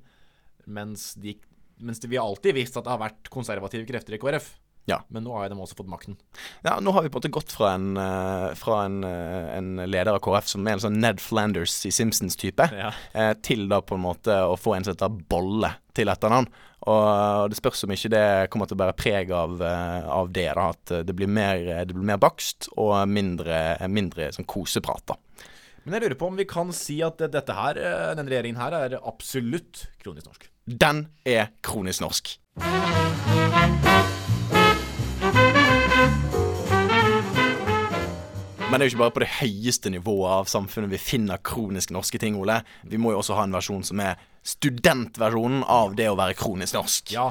[0.67, 1.37] mens, de,
[1.81, 4.53] mens de, vi alltid visst at det har vært konservative krefter i KrF.
[4.91, 4.97] Ja.
[5.15, 6.17] Men nå har de også fått makten.
[6.65, 9.77] Ja, nå har vi på en måte gått fra en, eh, fra en, eh, en
[9.87, 12.91] leder av KrF som er en sånn Ned Flanders i Simpsons-type, Ja.
[13.15, 16.49] eh, til da på en måte å få en som heter Bolle til etternavn.
[16.89, 20.53] Og det spørs om ikke det kommer til å bære preg av, av det.
[20.53, 25.07] da, At det blir mer, det blir mer bakst og mindre, mindre sånn koseprat.
[25.07, 25.15] da.
[25.85, 27.75] Men jeg lurer på om vi kan si at dette her,
[28.17, 30.49] denne regjeringen her er absolutt kronisk norsk.
[30.65, 32.29] Den er kronisk norsk.
[38.71, 41.91] Men det er jo ikke bare på det høyeste nivået av samfunnet vi finner kronisk
[41.93, 42.61] norske ting, Ole.
[42.89, 46.79] Vi må jo også ha en versjon som er studentversjonen av det å være kronisk
[46.79, 47.11] norsk.
[47.13, 47.27] Ja,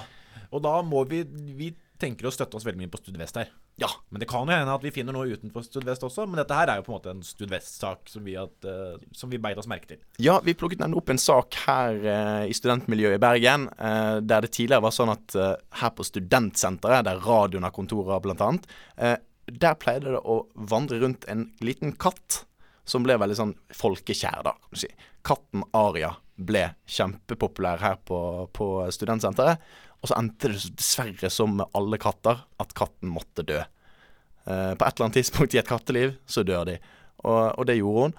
[0.51, 1.23] og da må vi
[1.55, 3.49] Vi tenker å støtte oss veldig mye på Studvest her.
[3.81, 3.89] Ja.
[4.13, 6.27] Men det kan jo hende at vi finner noe utenfor Studvest også.
[6.29, 9.31] Men dette her er jo på en måte en Studvest-sak som vi, at, eh, som
[9.31, 10.01] vi beit oss merke til.
[10.21, 14.45] Ja, vi plukket nemlig opp en sak her uh, i studentmiljøet i Bergen, uh, der
[14.45, 15.35] det tidligere var sånn at
[15.81, 18.67] her på studentsenteret, der radioen har kontorer annet,
[18.97, 22.43] eh, der pleide det å vandre rundt en liten katt
[22.85, 24.89] som ble veldig sånn folkekjær, da, si.
[25.25, 28.19] Katten Aria ble kjempepopulær her på,
[28.55, 29.61] på studentsenteret,
[30.01, 33.59] og så endte det dessverre som med alle katter, at katten måtte dø.
[33.61, 36.77] Eh, på et eller annet tidspunkt i et katteliv så dør de,
[37.21, 38.15] og, og det gjorde hun.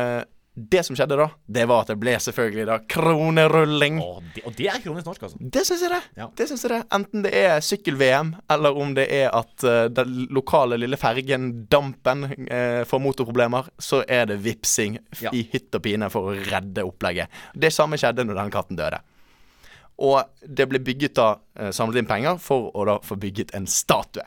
[0.00, 0.22] Eh,
[0.58, 3.98] det som skjedde da, det var at det ble selvfølgelig da kronerulling.
[4.02, 5.38] Åh, det, og det er kronisk norsk, altså.
[5.40, 6.00] Det syns jeg det.
[6.20, 6.28] Ja.
[6.36, 6.80] Det synes jeg det.
[6.98, 12.26] Enten det er sykkel-VM, eller om det er at uh, den lokale lille fergen Dampen
[12.30, 15.30] uh, får motorproblemer, så er det vipsing Ja.
[15.34, 17.30] i hytt og pine for å redde opplegget.
[17.54, 19.00] Det samme skjedde når den katten døde.
[19.98, 23.66] Og det ble bygget da uh, samlet inn penger for å da få bygget en
[23.70, 24.26] statue.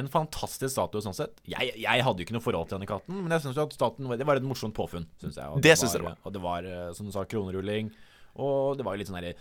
[0.00, 1.38] En fantastisk statue sånn sett.
[1.50, 3.76] Jeg, jeg hadde jo ikke noe forhold til denne katten, men jeg synes jo at
[3.76, 5.46] staten Det var et morsomt påfunn, syns jeg.
[5.52, 6.20] Og Det synes jeg det var.
[6.24, 7.92] Og det var, eh, som du sa, kronerulling.
[8.40, 9.34] Og det var jo litt sånn herre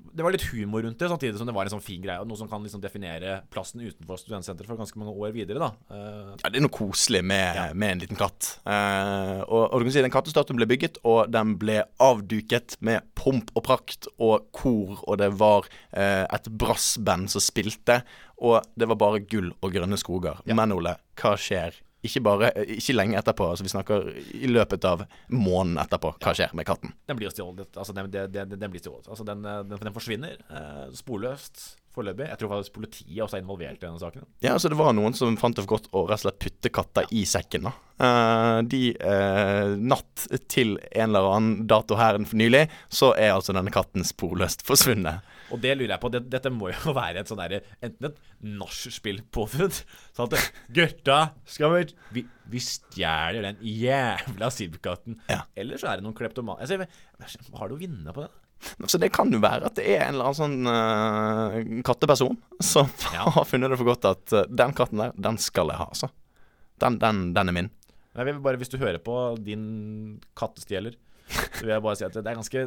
[0.00, 2.16] Det var litt humor rundt det, samtidig som det var en sånn fin greie.
[2.22, 5.60] og Noe som kan liksom definere plassen utenfor studentsenteret for ganske mange år videre.
[5.60, 7.66] da Uh, Ja, det er noe koselig med, Ja.
[7.74, 8.48] med en liten katt.
[8.64, 13.04] Uh, og, og du kan si den kattestatuen ble bygget, og den ble avduket med
[13.14, 18.00] pomp og prakt og kor, og det var uh, et brassband som spilte,
[18.40, 20.40] og det var bare gull og grønne skoger.
[20.48, 21.76] Men Ole, hva skjer?
[22.00, 22.48] Ikke bare,
[22.78, 24.06] ikke lenge etterpå, altså vi snakker
[24.40, 26.14] i løpet av måneden etterpå.
[26.16, 26.94] Hva skjer med katten?
[27.10, 27.76] den blir stjålet.
[27.76, 29.10] Altså, den, den, den, blir stjålet.
[29.10, 32.28] Altså, den, eh, den, den forsvinner eh, sporløst foreløpig.
[32.30, 34.26] Jeg tror faktisk politiet også er involvert i denne saken.
[34.44, 36.72] Ja, altså Det var noen som fant det for godt å rett og slett putte
[36.74, 37.66] katta i sekken.
[37.68, 37.74] da.
[38.00, 43.72] Uh, de uh, Natt til en eller annen dato her nylig, så er altså denne
[43.74, 45.26] katten sporløst forsvunnet.
[45.50, 46.12] Og det lurer jeg på.
[46.14, 48.20] Det, dette må jo være et sånn derre Enten et
[48.60, 49.74] nachspiel-påfunn.
[50.16, 51.82] Sånn at Gørta skal vi
[52.14, 52.24] Vi,
[52.54, 55.18] vi stjeler den jævla Sib-katten.
[55.30, 55.42] Ja.
[55.58, 58.30] Eller så er det noen kleptomaner Altså, har du å vinne på det?
[58.90, 62.88] Så det kan jo være at det er en eller annen sånn uh, katteperson som
[63.16, 63.26] Ja.
[63.36, 66.10] har funnet det for godt at uh, den katten der, den skal jeg ha, altså.
[66.80, 67.70] Den, den, den er min.
[68.16, 70.96] Vil bare, Hvis du hører på din kattestjeler,
[71.30, 72.64] så vil jeg bare si at det er ganske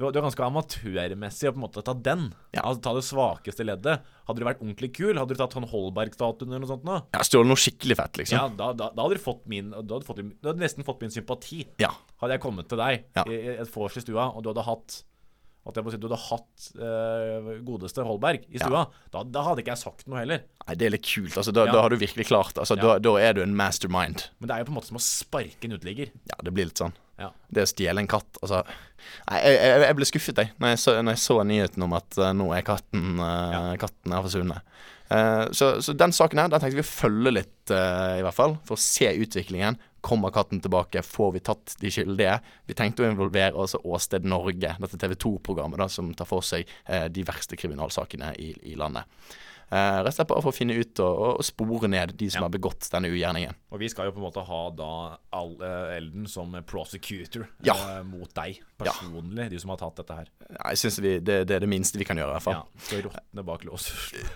[0.00, 2.30] du, du er ganske amatørmessig å på en måte ta den.
[2.56, 2.64] Ja.
[2.64, 4.06] Altså Ta det svakeste leddet.
[4.28, 6.96] Hadde du vært ordentlig kul, hadde du tatt sånn Holberg-statuen eller noe sånt nå?
[7.14, 8.38] Ja, Stjålet noe skikkelig fett, liksom.
[8.38, 11.04] Ja, da, da, da hadde du fått min da hadde, fått, du hadde nesten fått
[11.04, 11.62] min sympati.
[11.82, 11.92] Ja.
[12.22, 13.24] Hadde jeg kommet til deg Ja.
[13.28, 15.02] i, et vors i stua, og du hadde hatt
[15.68, 18.86] at jeg må si, Du hadde hatt uh, godeste Holberg i stua.
[19.12, 20.40] Da, da hadde ikke jeg sagt noe heller.
[20.64, 21.36] Nei, det er litt kult.
[21.36, 21.74] Altså, da, Ja.
[21.76, 22.56] da har du virkelig klart.
[22.56, 22.94] Altså, Ja.
[22.94, 24.24] da, da er du en mastermind.
[24.40, 26.14] Men det er jo på en måte som å sparke en uteligger.
[26.32, 26.96] Ja, det blir litt sånn.
[27.20, 27.28] Ja.
[27.52, 30.80] Det å stjele en katt Altså Nei, jeg, jeg, jeg ble skuffet, jeg, når jeg
[30.82, 34.74] så, når jeg så nyheten om at uh, nå er katten uh, Katten er forsvunnet.
[35.10, 38.56] Uh, så, så den saken her, den tenkte vi å følge litt, i hvert fall,
[38.66, 39.78] for å se utviklingen.
[40.04, 41.02] Kommer katten tilbake?
[41.06, 42.36] Får vi tatt de skyldige?
[42.68, 46.68] Vi tenkte å involvere også Åsted Norge, dette TV 2-programmet som tar for seg
[47.14, 49.06] de verste kriminalsakene i, i landet.
[49.70, 52.40] Uh, rett og slett bare for å finne ut og, og spore ned de som
[52.40, 52.48] Ja.
[52.48, 53.54] har begått denne ugjerningen.
[53.70, 54.88] Og vi skal jo på en måte ha da
[55.38, 57.76] all, eh, Elden som prosecutor Ja.
[57.76, 60.26] eh, mot deg personlig, de som har tatt dette her.
[60.50, 61.12] Jeg syns det,
[61.46, 62.58] det er det minste vi kan gjøre, i hvert fall.
[62.58, 63.86] Ja, Skal råtne bak lås.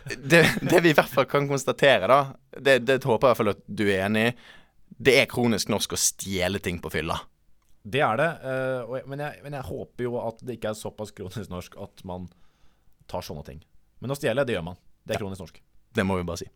[0.06, 2.20] det, det vi i hvert fall kan konstatere, da,
[2.54, 4.34] det, det håper jeg i hvert fall at du er enig i,
[5.02, 7.18] det er kronisk norsk å stjele ting på fylla.
[7.82, 8.30] Det er det,
[9.10, 12.30] men, jeg, men jeg håper jo at det ikke er såpass kronisk norsk at man
[13.10, 13.58] tar sånne ting.
[13.98, 14.78] Men å stjele, det gjør man.
[15.04, 15.60] Det er kronisk norsk.
[15.94, 16.46] Det må vi bare si.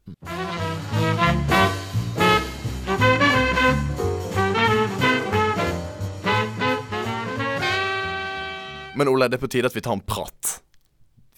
[8.98, 10.56] Men Ole, det er på tide at vi tar en prat.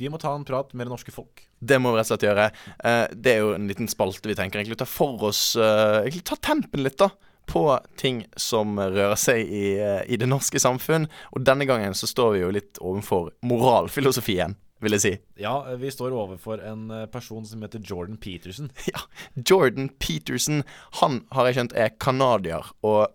[0.00, 1.42] Vi må ta en prat med det norske folk.
[1.58, 2.46] Det må vi rett og slett gjøre.
[2.88, 5.98] Eh, det er jo en liten spalte vi tenker egentlig å ta for oss eh,
[6.06, 7.10] Egentlig ta tempen litt, da.
[7.50, 7.66] På
[8.00, 11.04] ting som rører seg i, eh, i det norske samfunn.
[11.34, 15.12] Og denne gangen så står vi jo litt overfor moralfilosofien, vil jeg si.
[15.42, 18.70] Ja, vi står overfor en eh, person som heter Jordan Peterson.
[18.92, 19.04] Ja,
[19.36, 20.62] Jordan Peterson,
[21.02, 22.72] han har jeg skjønt er canadier.
[22.86, 23.06] Og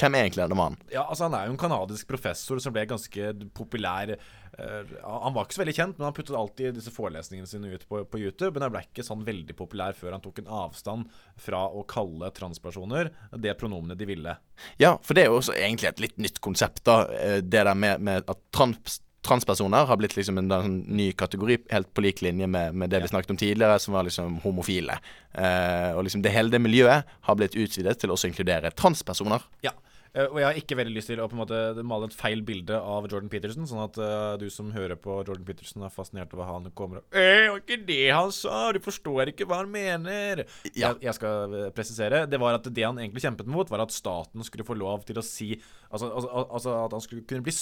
[0.00, 0.80] hvem er egentlig denne mannen?
[0.90, 4.10] Ja, altså Han er jo en kanadisk professor som ble ganske populær.
[4.58, 7.86] Eh, han var ikke så veldig kjent, men han puttet alltid disse forelesningene sine ut
[7.90, 8.50] på, på YouTube.
[8.56, 11.14] Men han ble ikke sånn veldig populær før han tok en avstand
[11.46, 14.34] fra å kalle transpersoner det pronomenet de ville.
[14.82, 17.04] Ja, for det er jo også egentlig et litt nytt konsept, da.
[17.14, 21.58] eh, Det der med, med at trans, transpersoner har blitt liksom en, en ny kategori,
[21.70, 24.98] helt på lik linje med, med det vi snakket om tidligere, som var liksom homofile.
[25.32, 29.46] Eh, og liksom det hele det miljøet har blitt utvidet til også å inkludere transpersoner.
[29.64, 29.74] Ja.
[30.14, 32.42] Eh, og jeg har ikke veldig lyst til å på en måte male et feil
[32.46, 36.30] bilde av Jordan Peterson, sånn at eh, du som hører på Jordan Peterson, er fascinert
[36.36, 38.60] over hva han kommer og «Eh, Det var ikke det han sa!
[38.76, 40.44] Du forstår ikke hva han mener!
[40.70, 40.92] Ja.
[40.94, 42.22] Jeg, jeg skal presisere.
[42.30, 45.18] Det var at det han egentlig kjempet mot, var at staten skulle få lov til
[45.18, 45.50] å si
[45.94, 47.52] Altså, altså, altså at han skulle kunne bli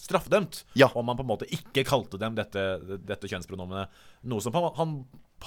[0.00, 0.88] straffedømt Ja.
[0.94, 2.62] om han på en måte ikke kalte dem dette,
[3.04, 3.90] dette kjønnspronomenet.
[4.30, 4.94] Noe som han, han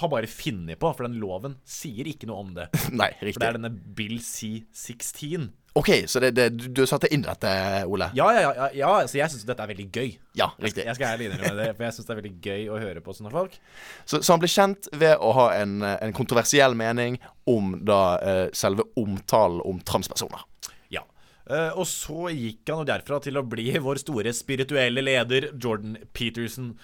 [0.00, 2.70] har bare funnet på, for den loven sier ikke noe om det.
[3.00, 3.36] Nei, riktig.
[3.36, 5.52] For det er denne Bill C-16.
[5.76, 7.50] OK, så det, det, du, du satte inn dette,
[7.90, 8.06] Ole?
[8.14, 10.12] Ja, ja, ja, ja så jeg syns dette er veldig gøy.
[10.38, 10.84] Ja, riktig.
[10.86, 13.14] jeg skal ærlig innrømme det, for jeg syns det er veldig gøy å høre på
[13.16, 13.56] sånne folk.
[14.06, 17.18] Så, så han ble kjent ved å ha en, eh, en kontroversiell mening
[17.50, 20.46] om da uh, selve omtalen om transpersoner.
[20.94, 21.02] Ja.
[21.50, 25.98] Uh, og så gikk han jo derfra til å bli vår store spirituelle leder, Jordan
[26.14, 26.76] Peterson.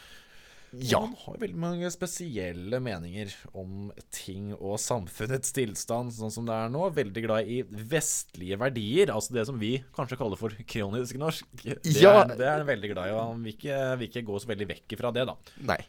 [0.72, 1.00] Ja.
[1.02, 6.68] Han har veldig mange spesielle meninger om ting og samfunnets tilstand, sånn som det er
[6.70, 6.84] nå.
[6.94, 11.46] Veldig glad i vestlige verdier, altså det som vi kanskje kaller for kronisk norsk.
[11.64, 12.20] Det, Ja.
[12.22, 14.52] er, det er han veldig glad i, og han vil ikke, vil ikke gå så
[14.52, 15.34] veldig vekk ifra det, da.
[15.72, 15.80] Nei.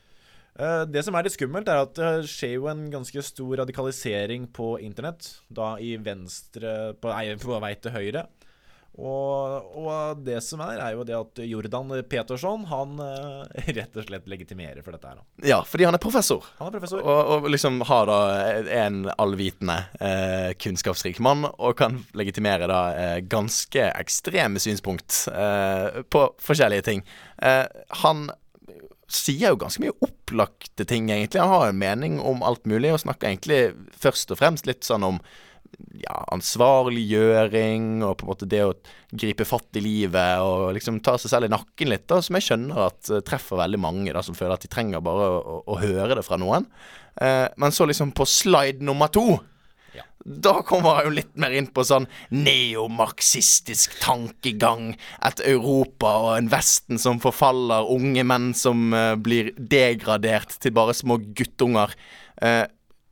[0.59, 4.49] Eh, Det som er litt skummelt, er at det skjer jo en ganske stor radikalisering
[4.51, 5.29] på internett.
[5.47, 8.25] Da i venstre På, nei, på vei til høyre.
[8.99, 14.03] Og, og det som er, er jo det at Jordan Petersson Han eh, rett og
[14.03, 15.21] slett legitimerer for dette her.
[15.47, 16.43] Ja, fordi han er professor.
[16.59, 16.99] Han er professor.
[16.99, 18.19] Og, og liksom har da
[18.83, 26.27] en allvitende, eh, kunnskapsrik mann, og kan legitimere da eh, ganske ekstreme synspunkt eh, på
[26.43, 27.05] forskjellige ting.
[27.41, 27.65] Eh,
[28.03, 28.27] han
[29.11, 31.41] sier jo ganske mye opplagte ting, egentlig.
[31.41, 33.61] Han har en mening om alt mulig, og snakker egentlig
[34.03, 35.23] først og fremst litt sånn om
[36.01, 38.73] ja, ansvarliggjøring og på en måte det å
[39.11, 42.47] gripe fatt i livet og liksom ta seg selv i nakken litt, da, som jeg
[42.47, 45.79] skjønner at eh, treffer veldig mange da, som føler at de trenger bare å, å,
[45.81, 46.67] høre det fra noen.
[47.21, 49.41] Eh, men så liksom på slide nummer to
[49.91, 50.05] Ja.
[50.23, 54.93] da kommer jeg jo litt mer inn på sånn neomarxistisk tankegang.
[55.27, 60.95] Et Europa og en Vesten som forfaller, unge menn som uh, blir degradert til bare
[60.95, 61.91] små guttunger.
[62.39, 62.63] Eh,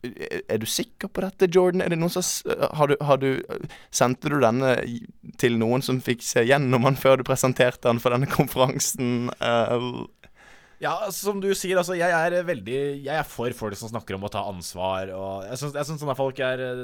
[0.03, 1.83] er du sikker på dette, Jordan?
[1.83, 2.23] Er det noen som
[2.77, 3.41] har du, har du,
[3.91, 4.75] Sendte du denne
[5.41, 9.31] til noen som fikk se gjennom den før du presenterte den for denne konferansen?
[9.43, 9.89] Eh,
[10.79, 14.15] Ja, altså, som du sier, altså, jeg er veldig Jeg er for folk som snakker
[14.15, 15.11] om å ta ansvar.
[15.11, 16.83] Og jeg syns, sånne folk er eh,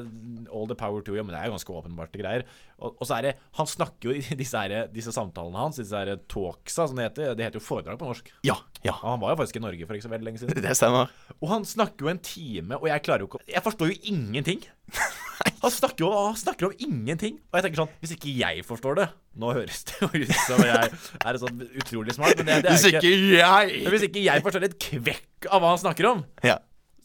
[0.51, 2.43] all the power to you, men det er ganske åpenbarte greier.
[2.75, 5.95] Og, og så er det Han snakker jo i disse, her, disse samtalene hans, disse
[5.95, 7.37] her talksa, som det heter.
[7.39, 8.33] Det heter jo foredrag på norsk.
[8.47, 8.57] Ja.
[8.83, 8.97] Ja.
[8.99, 10.63] Og han var jo faktisk i Norge for ikke så veldig lenge siden.
[10.65, 11.13] Det stemmer.
[11.39, 14.67] Og han snakker jo en time, og jeg klarer jo ikke Jeg forstår jo ingenting.
[15.63, 17.39] Han snakker om, han snakker om ingenting.
[17.49, 19.07] Og jeg tenker sånn Hvis ikke jeg forstår det
[19.41, 20.91] Nå høres det jo ut som jeg
[21.25, 24.43] er sånn utrolig smart, men det, det er Hvis ikke, ikke jeg hvis ikke jeg
[24.45, 26.55] forstår et kvekk av hva han snakker om, Ja.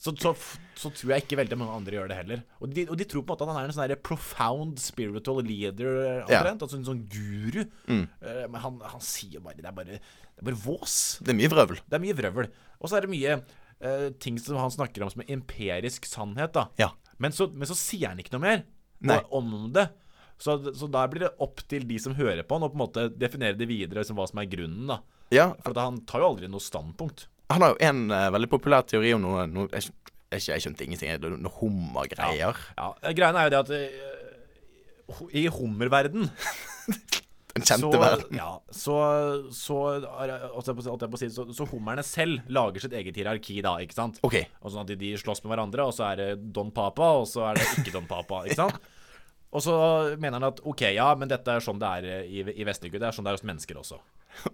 [0.00, 0.34] så, så,
[0.78, 2.44] så tror jeg ikke veldig mange andre gjør det heller.
[2.62, 5.42] Og de, og de tror på en måte at han er en sånn profound spiritual
[5.44, 5.98] leader,
[6.30, 6.44] Ja.
[6.52, 7.64] Altså en sånn guru.
[7.90, 8.06] Mm.
[8.46, 10.96] men han, han sier bare Det er bare, det er bare vås.
[11.24, 11.82] Det er mye vrøvl.
[11.84, 12.48] Det er mye vrøvl.
[12.80, 16.54] Og så er det mye uh, ting som han snakker om som er empirisk sannhet,
[16.56, 16.68] da.
[16.80, 16.92] Ja.
[17.20, 18.62] Men så, men så sier han ikke noe mer
[19.06, 19.20] Nei.
[19.36, 19.86] om det.
[20.40, 22.84] Så, så da blir det opp til de som hører på han, å på en
[22.86, 24.88] måte definere det videre liksom, hva som er grunnen.
[24.88, 25.00] da
[25.36, 27.26] Ja, For han tar jo aldri noe standpunkt.
[27.52, 29.90] Han har jo en uh, veldig populær teori om noe, noe jeg,
[30.32, 31.12] jeg, jeg skjønte ingenting.
[31.42, 32.60] Noe hummergreier.
[32.78, 36.30] Ja, Greiene er jo det at uh, i hummerverden
[37.56, 38.36] Den kjente så, verden.
[38.38, 38.96] ja, så,
[39.54, 44.20] så, jeg si- så, så hummerne selv lager sitt eget hierarki, da, ikke sant?
[44.26, 44.36] OK.
[44.62, 47.26] Og sånn at de, de slåss med hverandre, og så er det Don Papa, og
[47.30, 48.36] så er det ikke Don Papa.
[48.46, 48.78] Ikke sant?
[49.50, 49.72] Og så
[50.22, 53.00] mener han at OK, ja, men dette er sånn det er i, i vestlige Gud.
[53.02, 53.96] Det er sånn det er hos mennesker også.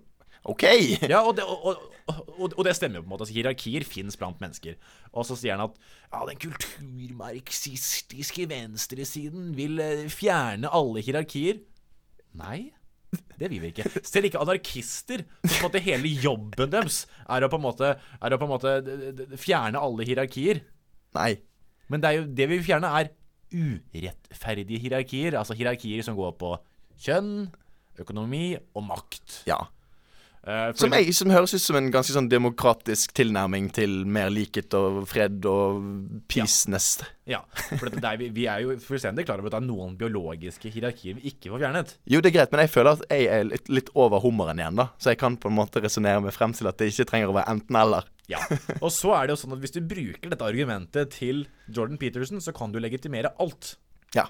[0.53, 0.63] OK!
[1.13, 1.67] Ja, og det, og,
[2.09, 3.27] og, og, og det stemmer jo på en måte.
[3.27, 4.79] Altså, hierarkier fins blant mennesker.
[5.13, 11.61] Og så sier han at ja, den kulturmarxistiske venstresiden vil eh, fjerne alle hierarkier.
[12.41, 12.71] Nei.
[13.37, 13.89] Det vil vi ikke.
[14.07, 15.25] Selv ikke anarkister.
[15.43, 18.49] Så på en måte hele jobben deres er å på en måte, er å på
[18.49, 18.75] en måte
[19.41, 20.63] fjerne alle hierarkier.
[21.17, 21.33] Nei.
[21.93, 23.13] Men det, er jo, det vi vil fjerne, er
[23.55, 25.39] urettferdige hierarkier.
[25.39, 26.57] Altså hierarkier som går på
[27.07, 27.49] kjønn,
[28.01, 29.43] økonomi og makt.
[29.49, 29.61] Ja.
[30.47, 34.71] Eh, Som, jeg, som høres ut som en ganske sånn demokratisk tilnærming til mer likhet
[34.79, 35.81] og fred og
[36.31, 37.03] peace nest.
[37.27, 37.41] Ja,
[37.73, 39.97] for det, det er, vi, vi er jo fullstendig klar over at det er noen
[39.99, 41.97] biologiske hierarkier vi ikke får fjernet.
[42.07, 44.79] Jo, det er greit, men jeg føler at jeg er litt, litt over hummeren igjen,
[44.79, 44.87] da.
[45.03, 47.37] Så jeg kan på en måte resonnere meg frem til at det ikke trenger å
[47.41, 48.07] være enten-eller.
[48.31, 48.41] Ja,
[48.81, 52.39] Og så er det jo sånn at hvis du bruker dette argumentet til Jordan Peterson,
[52.43, 53.75] så kan du legitimere alt.
[54.15, 54.29] Ja.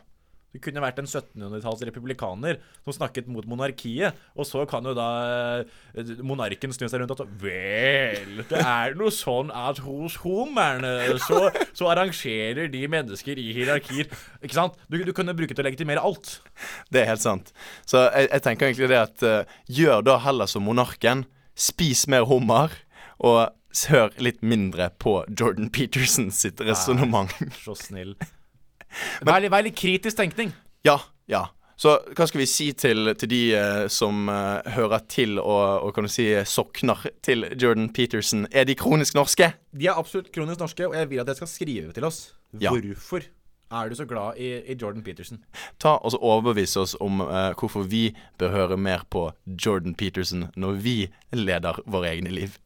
[0.55, 5.09] Du kunne vært en 1700-talls republikaner som snakket mot monarkiet, og så kan jo da
[5.99, 10.95] eh, monarken snu seg rundt og si Vel, det er noe sånn at hos homerne
[11.27, 14.09] så, så arrangerer de mennesker i hierarkier
[14.41, 14.79] Ikke sant?
[14.89, 16.39] Du, du kunne bruke det til å legitimere alt.
[16.93, 17.53] Det er helt sant.
[17.89, 21.25] Så jeg, jeg tenker egentlig det at uh, gjør da heller som monarken.
[21.57, 22.73] Spis mer hummer,
[23.17, 23.49] og
[23.91, 27.33] hør litt mindre på Jordan Peterson sitt resonnement.
[27.65, 28.17] Så snill.
[29.27, 30.55] Vær litt, vær litt kritisk tenkning.
[30.87, 30.99] Ja,
[31.31, 31.47] ja.
[31.77, 35.93] Så hva skal vi si til, til de eh, som eh, hører til og, og
[35.95, 38.47] kan du si sokner til Jordan Peterson?
[38.51, 39.51] Er de kronisk norske?
[39.77, 42.31] De er absolutt kronisk norske, og jeg vil at dere skal skrive til oss.
[42.57, 42.73] Ja.
[42.73, 43.29] Hvorfor
[43.71, 45.45] er du så glad i, i Jordan Peterson?
[45.83, 50.49] Ta og så overbevise oss om eh, hvorfor vi bør høre mer på Jordan Peterson
[50.57, 50.99] når vi
[51.37, 52.57] leder våre egne liv.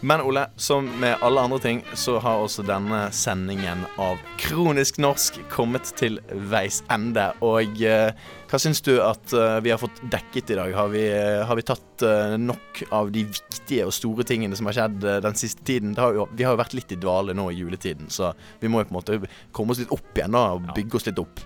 [0.00, 5.38] Men Ole, som med alle andre ting, så har også denne sendingen av Kronisk norsk
[5.48, 6.18] kommet til
[6.50, 7.30] veis ende.
[7.44, 8.12] Og eh,
[8.50, 10.74] hva syns du at eh, vi har fått dekket i dag?
[10.76, 12.04] Har vi, eh, har vi tatt
[12.36, 15.96] nok av de viktige og store tingene som har skjedd den siste tiden?
[15.96, 18.84] Har jo, vi har jo vært litt i dvale nå i juletiden, så vi må
[18.84, 21.40] jo på en måte komme oss litt opp igjen da, og bygge oss litt opp.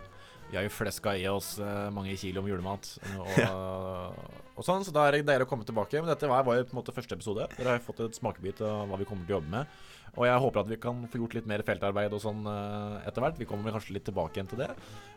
[0.51, 1.55] Vi har jo fleska i oss
[1.95, 2.97] mange kilo med julemat.
[3.15, 4.19] Og,
[4.61, 6.01] og sånn, Så da er det deilig å komme tilbake.
[6.03, 7.49] Men dette var, jo på en måte første episode.
[7.57, 9.81] Dere har fått et smakebit av hva vi kommer til å jobbe med.
[10.19, 13.23] Og jeg håper at vi kan få gjort litt mer feltarbeid og sånn eh, etter
[13.23, 13.39] hvert.
[13.39, 14.71] Vi kommer kanskje litt tilbake igjen til det.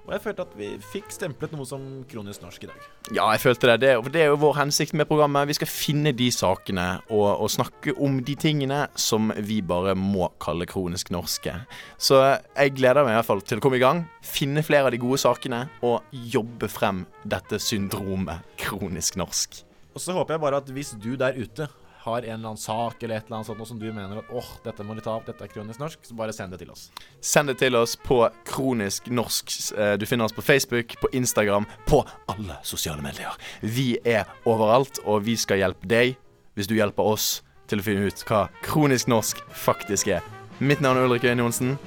[0.03, 2.85] Og jeg følte at vi fikk stemplet noe som kronisk norsk i dag.
[3.15, 3.77] Ja, jeg følte det.
[3.85, 5.47] Det, det er jo vår hensikt med programmet.
[5.49, 10.29] Vi skal finne de sakene og, og snakke om de tingene som vi bare må
[10.43, 11.55] kalle kronisk norske.
[11.97, 14.95] Så jeg gleder meg i hvert fall til å komme i gang, finne flere av
[14.95, 19.63] de gode sakene og jobbe frem dette syndromet kronisk norsk.
[19.93, 21.69] Og så håper jeg bare at hvis du der ute
[22.03, 24.49] har en eller annen sak eller et eller annet sånt som du mener at åh,
[24.65, 26.89] dette må de ta opp, dette er kronisk norsk, så bare send det til oss.
[27.23, 28.17] Send det til oss på
[28.49, 29.53] kronisk norsk.
[29.77, 33.31] Eh, Du finner oss på Facebook, på Instagram, på alle sosiale medier.
[33.61, 36.17] Vi er overalt, og vi skal hjelpe deg,
[36.55, 40.21] hvis du hjelper oss, til å finne ut hva kronisk norsk faktisk er.
[40.59, 41.77] Mitt navn er Ulrik Øyen Johnsen,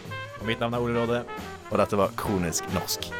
[0.41, 1.25] Og mitt navn er Ole Råde.
[1.71, 3.11] og dette var Kronisk norsk.